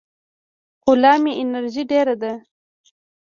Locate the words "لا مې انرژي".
1.01-1.83